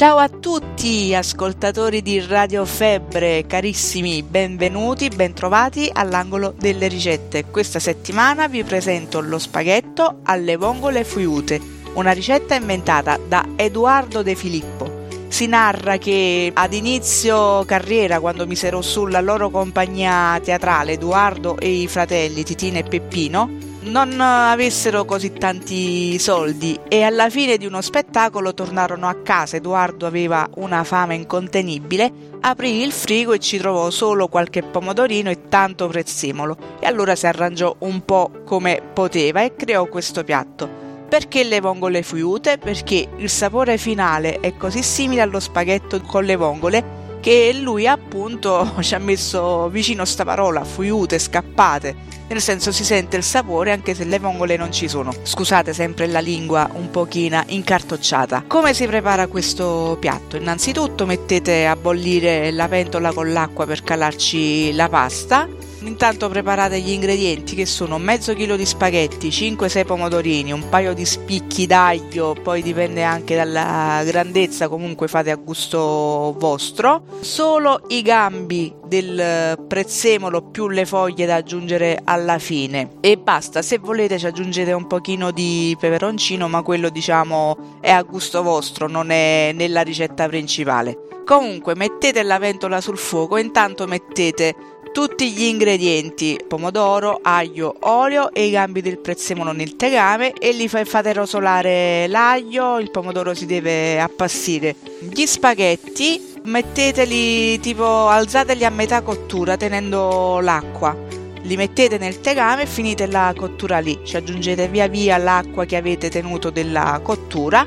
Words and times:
Ciao 0.00 0.16
a 0.16 0.30
tutti 0.30 1.14
ascoltatori 1.14 2.00
di 2.00 2.24
Radio 2.24 2.64
Febbre, 2.64 3.44
carissimi, 3.46 4.22
benvenuti, 4.22 5.10
bentrovati 5.10 5.90
all'angolo 5.92 6.54
delle 6.58 6.88
ricette. 6.88 7.44
Questa 7.50 7.78
settimana 7.78 8.48
vi 8.48 8.64
presento 8.64 9.20
lo 9.20 9.38
spaghetto 9.38 10.20
alle 10.22 10.56
vongole 10.56 11.04
friute, 11.04 11.60
una 11.92 12.12
ricetta 12.12 12.54
inventata 12.54 13.18
da 13.28 13.46
Edoardo 13.56 14.22
De 14.22 14.34
Filippo. 14.34 15.04
Si 15.28 15.46
narra 15.46 15.98
che 15.98 16.50
ad 16.50 16.72
inizio 16.72 17.66
carriera, 17.66 18.20
quando 18.20 18.46
misero 18.46 18.80
sulla 18.80 19.20
loro 19.20 19.50
compagnia 19.50 20.40
teatrale 20.42 20.92
Edoardo 20.92 21.58
e 21.58 21.82
i 21.82 21.86
fratelli 21.88 22.42
Titina 22.42 22.78
e 22.78 22.84
Peppino, 22.84 23.68
non 23.82 24.20
avessero 24.20 25.04
così 25.04 25.32
tanti 25.32 26.18
soldi 26.18 26.78
e 26.86 27.02
alla 27.02 27.30
fine 27.30 27.56
di 27.56 27.64
uno 27.64 27.80
spettacolo 27.80 28.52
tornarono 28.52 29.08
a 29.08 29.16
casa. 29.22 29.56
Edoardo 29.56 30.06
aveva 30.06 30.48
una 30.56 30.84
fame 30.84 31.14
incontenibile, 31.14 32.12
aprì 32.40 32.82
il 32.82 32.92
frigo 32.92 33.32
e 33.32 33.38
ci 33.38 33.58
trovò 33.58 33.90
solo 33.90 34.28
qualche 34.28 34.62
pomodorino 34.62 35.30
e 35.30 35.48
tanto 35.48 35.88
prezzemolo 35.88 36.56
e 36.80 36.86
allora 36.86 37.14
si 37.14 37.26
arrangiò 37.26 37.74
un 37.78 38.04
po' 38.04 38.30
come 38.44 38.82
poteva 38.92 39.42
e 39.42 39.54
creò 39.54 39.86
questo 39.86 40.24
piatto. 40.24 40.68
Perché 41.08 41.42
le 41.42 41.60
vongole 41.60 42.02
friute? 42.02 42.58
Perché 42.58 43.08
il 43.16 43.30
sapore 43.30 43.78
finale 43.78 44.38
è 44.40 44.56
così 44.56 44.82
simile 44.82 45.22
allo 45.22 45.40
spaghetto 45.40 46.00
con 46.02 46.24
le 46.24 46.36
vongole 46.36 46.99
che 47.20 47.52
lui 47.52 47.86
appunto 47.86 48.74
ci 48.80 48.94
ha 48.94 48.98
messo 48.98 49.68
vicino 49.68 50.04
sta 50.04 50.24
parola, 50.24 50.64
friute, 50.64 51.18
scappate 51.18 52.18
nel 52.30 52.40
senso 52.40 52.70
si 52.70 52.84
sente 52.84 53.16
il 53.16 53.24
sapore 53.24 53.72
anche 53.72 53.92
se 53.92 54.04
le 54.04 54.20
vongole 54.20 54.56
non 54.56 54.70
ci 54.70 54.86
sono. 54.86 55.12
Scusate 55.20 55.72
sempre 55.72 56.06
la 56.06 56.20
lingua 56.20 56.70
un 56.74 56.88
pochino 56.88 57.42
incartocciata. 57.44 58.44
Come 58.46 58.72
si 58.72 58.86
prepara 58.86 59.26
questo 59.26 59.96
piatto? 59.98 60.36
Innanzitutto 60.36 61.06
mettete 61.06 61.66
a 61.66 61.74
bollire 61.74 62.52
la 62.52 62.68
pentola 62.68 63.12
con 63.12 63.32
l'acqua 63.32 63.66
per 63.66 63.82
calarci 63.82 64.72
la 64.74 64.88
pasta 64.88 65.48
Intanto 65.82 66.28
preparate 66.28 66.78
gli 66.78 66.90
ingredienti 66.90 67.54
che 67.54 67.64
sono 67.64 67.96
mezzo 67.98 68.34
chilo 68.34 68.56
di 68.56 68.66
spaghetti, 68.66 69.28
5-6 69.28 69.86
pomodorini, 69.86 70.52
un 70.52 70.68
paio 70.68 70.92
di 70.92 71.06
spicchi 71.06 71.66
d'aglio, 71.66 72.36
poi 72.42 72.60
dipende 72.60 73.02
anche 73.02 73.34
dalla 73.34 74.02
grandezza, 74.04 74.68
comunque 74.68 75.08
fate 75.08 75.30
a 75.30 75.36
gusto 75.36 76.34
vostro. 76.38 77.04
Solo 77.20 77.80
i 77.88 78.02
gambi 78.02 78.74
del 78.86 79.58
prezzemolo 79.66 80.42
più 80.50 80.68
le 80.68 80.84
foglie 80.84 81.24
da 81.24 81.36
aggiungere 81.36 81.98
alla 82.04 82.38
fine 82.38 82.96
e 83.00 83.16
basta. 83.16 83.62
Se 83.62 83.78
volete 83.78 84.18
ci 84.18 84.26
aggiungete 84.26 84.72
un 84.72 84.86
pochino 84.86 85.30
di 85.30 85.74
peperoncino, 85.80 86.46
ma 86.46 86.60
quello 86.62 86.90
diciamo 86.90 87.78
è 87.80 87.90
a 87.90 88.02
gusto 88.02 88.42
vostro, 88.42 88.86
non 88.86 89.10
è 89.10 89.52
nella 89.54 89.80
ricetta 89.80 90.28
principale. 90.28 91.22
Comunque 91.24 91.74
mettete 91.74 92.22
la 92.22 92.38
ventola 92.38 92.80
sul 92.80 92.98
fuoco 92.98 93.36
intanto 93.36 93.86
mettete 93.86 94.54
tutti 94.92 95.32
gli 95.32 95.44
ingredienti, 95.44 96.38
pomodoro, 96.46 97.20
aglio, 97.22 97.76
olio 97.80 98.32
e 98.32 98.46
i 98.46 98.50
gambi 98.50 98.82
del 98.82 98.98
prezzemolo 98.98 99.52
nel 99.52 99.76
tegame 99.76 100.32
e 100.32 100.52
li 100.52 100.68
fate 100.68 101.12
rosolare 101.12 102.06
l'aglio, 102.08 102.78
il 102.78 102.90
pomodoro 102.90 103.34
si 103.34 103.46
deve 103.46 104.00
appassire. 104.00 104.74
Gli 105.00 105.26
spaghetti 105.26 106.38
metteteli 106.44 107.60
tipo 107.60 108.08
alzateli 108.08 108.64
a 108.64 108.70
metà 108.70 109.02
cottura 109.02 109.56
tenendo 109.56 110.40
l'acqua. 110.40 110.96
Li 111.42 111.56
mettete 111.56 111.96
nel 111.96 112.20
tegame 112.20 112.62
e 112.62 112.66
finite 112.66 113.06
la 113.06 113.32
cottura 113.36 113.78
lì, 113.78 113.98
ci 114.04 114.16
aggiungete 114.16 114.68
via 114.68 114.88
via 114.88 115.16
l'acqua 115.16 115.64
che 115.64 115.76
avete 115.76 116.10
tenuto 116.10 116.50
della 116.50 117.00
cottura 117.02 117.66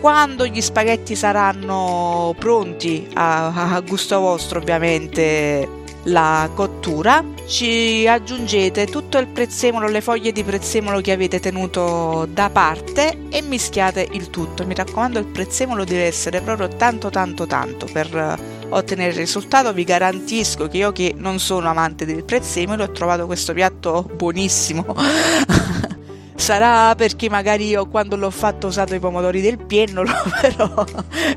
quando 0.00 0.46
gli 0.46 0.60
spaghetti 0.60 1.16
saranno 1.16 2.34
pronti 2.38 3.08
a, 3.14 3.74
a, 3.74 3.80
gusto 3.80 4.20
vostro 4.20 4.58
ovviamente 4.60 5.84
la 6.06 6.48
cottura 6.54 7.24
ci 7.46 8.06
aggiungete 8.06 8.86
tutto 8.86 9.18
il 9.18 9.26
prezzemolo, 9.26 9.88
le 9.88 10.00
foglie 10.00 10.32
di 10.32 10.42
prezzemolo 10.42 11.00
che 11.00 11.12
avete 11.12 11.40
tenuto 11.40 12.26
da 12.30 12.50
parte 12.50 13.26
e 13.30 13.42
mischiate 13.42 14.06
il 14.12 14.30
tutto. 14.30 14.66
Mi 14.66 14.74
raccomando, 14.74 15.18
il 15.18 15.26
prezzemolo 15.26 15.84
deve 15.84 16.04
essere 16.04 16.40
proprio 16.40 16.68
tanto 16.68 17.10
tanto 17.10 17.46
tanto 17.46 17.86
per 17.90 18.38
ottenere 18.68 19.10
il 19.10 19.16
risultato. 19.16 19.72
Vi 19.72 19.84
garantisco 19.84 20.68
che 20.68 20.76
io 20.76 20.92
che 20.92 21.14
non 21.16 21.38
sono 21.38 21.68
amante 21.68 22.04
del 22.04 22.24
prezzemolo 22.24 22.84
ho 22.84 22.90
trovato 22.90 23.26
questo 23.26 23.52
piatto 23.52 24.02
buonissimo. 24.02 25.94
Sarà 26.36 26.94
perché 26.94 27.28
magari 27.28 27.66
io 27.66 27.86
quando 27.86 28.14
l'ho 28.14 28.30
fatto 28.30 28.66
ho 28.66 28.68
usato 28.68 28.94
i 28.94 29.00
pomodori 29.00 29.40
del 29.40 29.58
piennolo, 29.58 30.12
però 30.40 30.84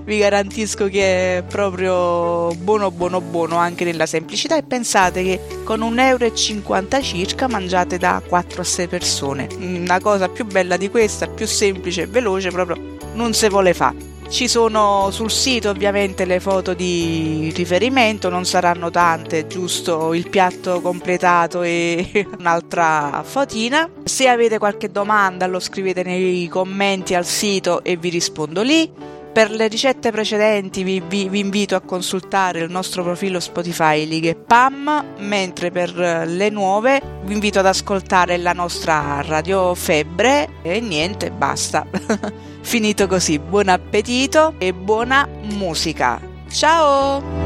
vi 0.03 0.17
garantisco 0.17 0.87
che 0.87 1.37
è 1.37 1.43
proprio 1.43 2.53
buono 2.55 2.91
buono 2.91 3.21
buono 3.21 3.55
anche 3.55 3.85
nella 3.85 4.05
semplicità 4.05 4.57
e 4.57 4.63
pensate 4.63 5.23
che 5.23 5.39
con 5.63 5.79
1,50 5.79 5.99
euro 5.99 7.01
circa 7.01 7.47
mangiate 7.47 7.97
da 7.97 8.21
4 8.25 8.61
a 8.61 8.65
6 8.65 8.87
persone. 8.87 9.47
Una 9.57 9.99
cosa 9.99 10.27
più 10.29 10.45
bella 10.45 10.77
di 10.77 10.89
questa, 10.89 11.27
più 11.27 11.47
semplice 11.47 12.03
e 12.03 12.07
veloce 12.07 12.49
proprio 12.51 12.97
non 13.13 13.33
si 13.33 13.47
vuole 13.49 13.73
fare. 13.73 14.08
Ci 14.29 14.47
sono 14.47 15.09
sul 15.09 15.31
sito 15.31 15.71
ovviamente 15.71 16.23
le 16.23 16.39
foto 16.39 16.75
di 16.75 17.51
riferimento, 17.55 18.29
non 18.29 18.45
saranno 18.45 18.91
tante, 18.91 19.47
giusto 19.47 20.13
il 20.13 20.29
piatto 20.29 20.81
completato 20.81 21.63
e 21.63 22.27
un'altra 22.37 23.23
fotina. 23.25 23.89
Se 24.03 24.27
avete 24.27 24.59
qualche 24.59 24.91
domanda 24.91 25.47
lo 25.47 25.59
scrivete 25.59 26.03
nei 26.03 26.47
commenti 26.47 27.15
al 27.15 27.25
sito 27.25 27.83
e 27.83 27.97
vi 27.97 28.09
rispondo 28.09 28.61
lì. 28.61 29.18
Per 29.31 29.51
le 29.51 29.67
ricette 29.67 30.11
precedenti 30.11 30.83
vi, 30.83 31.01
vi, 31.07 31.29
vi, 31.29 31.39
invito 31.39 31.75
a 31.75 31.81
consultare 31.81 32.59
il 32.59 32.71
nostro 32.71 33.03
profilo 33.03 33.39
Spotify 33.39 34.07
Lighe 34.07 34.35
Pam, 34.35 35.15
mentre 35.19 35.69
per 35.71 35.93
le 35.93 36.49
nuove 36.49 37.01
vi 37.23 37.33
invito 37.33 37.59
ad 37.59 37.67
ascoltare 37.67 38.37
la 38.37 38.53
nostra 38.53 39.21
Radio 39.21 39.75
Febbre 39.75 40.61
e 40.63 40.79
niente, 40.79 41.31
basta. 41.31 41.85
Finito 42.61 43.07
così, 43.07 43.39
buon 43.39 43.69
appetito 43.69 44.55
e 44.57 44.73
buona 44.73 45.27
musica. 45.41 46.19
Ciao! 46.49 47.38